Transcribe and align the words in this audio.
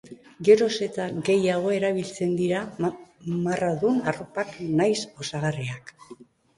Geroz 0.47 0.69
eta 0.85 1.05
gehiago 1.27 1.75
erabiltzen 1.75 2.33
dira 2.41 2.65
marradun 3.45 4.03
arropak 4.15 4.61
nahiz 4.83 5.01
osagarriak. 5.25 5.99